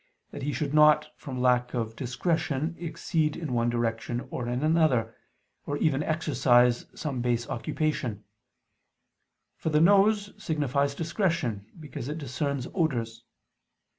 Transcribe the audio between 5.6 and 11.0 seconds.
or even exercise some base occupation: for the nose signifies